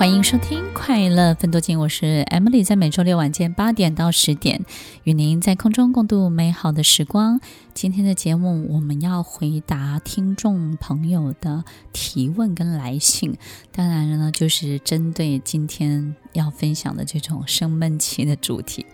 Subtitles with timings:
[0.00, 4.64] 欢迎收听《快乐分多金》，我是 Emily，在每周六晚间八点到十点，
[5.04, 7.38] 与您在空中共度美好的时光。
[7.74, 13.36] 今天的节目，我们要回答听众朋友的提问跟来信，
[13.72, 18.86] 当然了呢，就是针对今天要分享的这种生闷气的主题。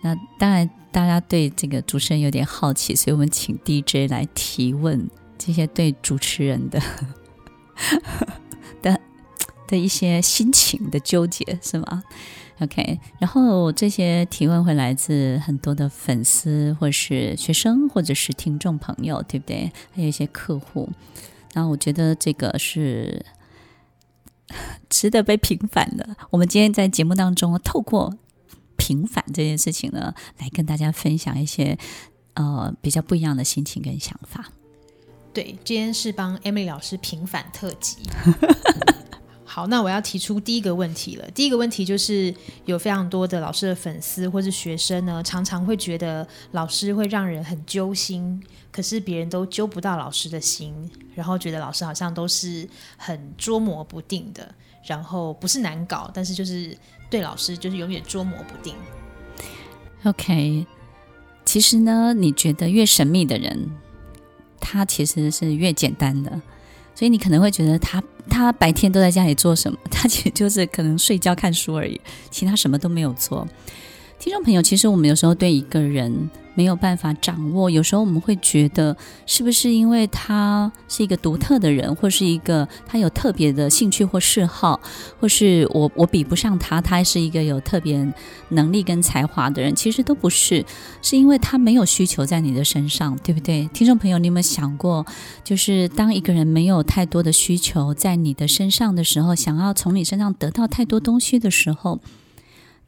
[0.00, 8.35] 那当然，大家对这个主持人有点好奇，所以我们请 DJ 来提问这些对主持人的的。
[9.66, 12.02] 的一些心情的纠结是吗
[12.60, 19.70] ？OK，然后这些提问会来自很多的粉丝，或是学生，或者是听众朋友，对不对？
[19.94, 20.88] 还有一些客户。
[21.52, 23.24] 然后我觉得这个是
[24.88, 26.16] 值得被平反的。
[26.30, 28.14] 我们今天在节目当中透过
[28.76, 31.76] 平反这件事情呢，来跟大家分享一些
[32.34, 34.50] 呃比较不一样的心情跟想法。
[35.34, 37.96] 对，今天是帮 Emily 老师平反特辑。
[39.56, 41.26] 好，那我要提出第一个问题了。
[41.30, 42.34] 第一个问题就是，
[42.66, 48.38] 有非常多的老师的粉丝或是学生呢，常常会觉得老师会让人很揪心，
[48.70, 50.74] 可是别人都揪不到老师的心，
[51.14, 52.68] 然后觉得老师好像都是
[52.98, 56.76] 很捉摸不定的，然后不是难搞，但是就是
[57.08, 58.74] 对老师就是永远捉摸不定。
[60.04, 60.66] OK，
[61.46, 63.70] 其实呢，你觉得越神秘的人，
[64.60, 66.42] 他其实是越简单的。
[66.94, 69.78] 所以你可能会觉得他他白天都在家里做什么？
[69.90, 72.00] 他其实就是可能睡觉看书而已，
[72.30, 73.46] 其他什么都没有做。
[74.18, 78.96] 听众朋友，其实我们有时候对一个人没有办法掌握，有时候我们会觉得
[79.26, 84.80] 是不是因为他是一个独特的人，或是一个他有特别的兴趣或嗜好，
[85.20, 88.10] 或是我我比不上他，他是一个有特别
[88.48, 90.64] 能力跟才华的人，其实都不是，
[91.02, 93.68] 是因为他没有需求在你的身上，对不对？
[93.74, 95.04] 听众朋友，你有没有想过，
[95.44, 102.00] 就是当一个人没有太多的需求在你的身上的时候，想要从你身上得到太多东西的时候，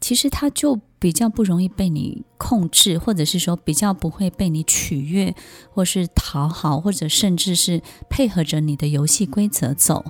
[0.01, 5.35] 其实他就比较不容易被你控制，或者是说比较不会被你取悦，
[5.71, 10.05] 或是讨好，或者甚至是配合着你的游戏规则走。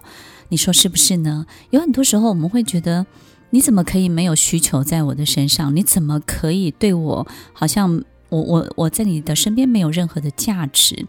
[0.50, 1.46] 你说是不是呢？
[1.70, 3.06] 有很多时候我们会觉得，
[3.52, 5.76] 你怎么可以没有需求在我的身上？
[5.76, 11.08] 你怎么可以对我好像我我我在你的身边没有任何的价值？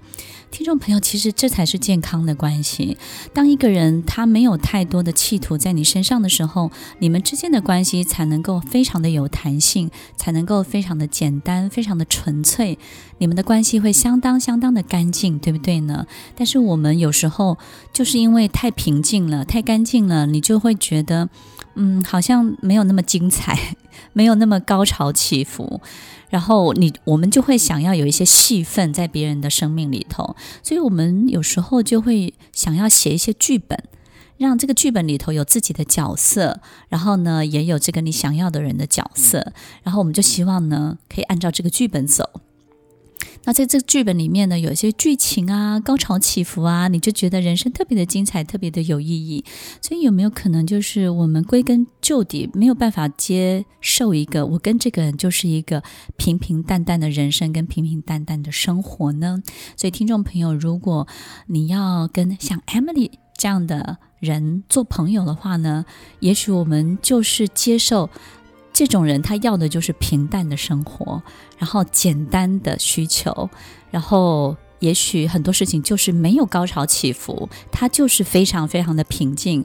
[0.50, 2.98] 听众朋友，其实这才是健康的关系。
[3.32, 12.78] 当一个人他没有太多的企图在你身上的时候，你们之间的关系才能够非常的有弹性，才能够非常的简单，非常的纯粹。
[13.18, 16.06] 你们的关系会相当相当的干净，对不对呢？
[16.34, 17.56] 但是我们有时候
[17.92, 21.28] 就是因为太平静了，太干净了，你就会觉得，
[21.82, 23.58] 嗯，好像没有那么精彩，
[24.12, 25.80] 没有那么高潮起伏。
[26.28, 33.82] 然后你我们就会想要有一些戏份在别人的生命里头，所以我们有时候就会想要写一些剧本，
[34.36, 39.52] 让这个剧本里头有自己的角色，然后呢也有这个你想要的人的角色，
[39.82, 42.42] 然后我们就希望呢可以按照这个剧本走。
[43.44, 49.44] 那在这剧本里面呢，有些剧情啊，高潮起伏啊，你就觉得人生特别的精彩，特别的有意义。
[49.80, 55.82] 所以有没有可能，就是我们归根究底没有办法接受一个我跟这个人就是一个
[56.16, 59.42] 平平淡淡的人生跟平平淡淡的生活呢？
[59.76, 61.08] 所以听众朋友，如果
[61.46, 65.86] 你要跟像 Emily 这样的人做朋友的话呢，
[66.20, 68.10] 也许我们就是接受。
[68.80, 71.22] 这种人他要的就是平淡的生活，
[71.58, 73.50] 然后简单的需求，
[73.90, 79.62] 然后也许很多事情就是没有高潮起伏，他就是非常非常的平静。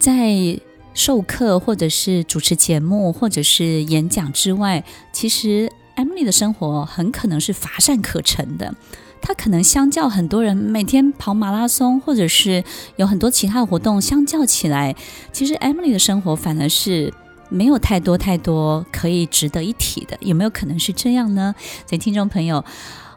[0.00, 0.58] 在
[0.94, 4.82] 授课或者是主持节目或者是演讲之外，
[5.12, 8.74] 其实 Emily 的生活很可能是乏善可陈的。
[9.22, 12.64] 他可能相较很多人每天跑马拉松或者是
[12.96, 14.96] 有很多其他的活动相较起来，
[15.30, 17.14] 其实 Emily 的生活反而是。
[17.50, 21.54] 没有太多太多可以值得一提的，有没有可能是这样呢？
[21.86, 22.64] 所以听众朋友，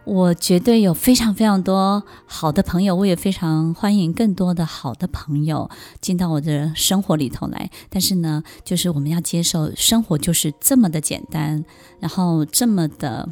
[0.04, 5.70] 我绝对有非常非常多好的朋友，我也非常欢迎更多的好的朋友
[6.02, 7.70] 进到我的生活里头来。
[7.90, 11.64] 但是呢，就是我们要接受生活就是这么的简单，
[12.00, 13.30] 然后这么的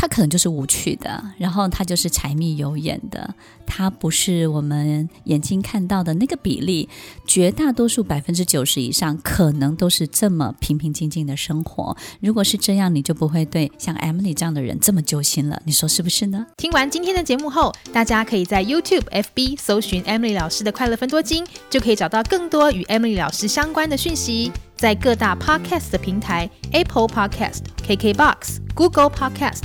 [0.00, 3.34] 他可能就是无趣的，然后他就是柴米油盐的，
[3.66, 6.88] 他不是我们眼睛看到的那个比例。
[7.26, 11.94] 绝大多数百分之九十以上，可能都是这么平平静静的生活。
[12.20, 15.60] 如果是这样，你就不会对像 Emily 这样的人这么揪心了。
[15.66, 16.46] 你说是不是呢？
[16.56, 24.50] 听完今天的节目后，大家可以在 YouTube、FB 搜寻 Emily 老师的快乐分多金，就可以找到更多与 Emily 老师相关的讯息。
[24.76, 29.64] 在各大 Podcast 的平台，Apple Podcast、KKBox、Google Podcast、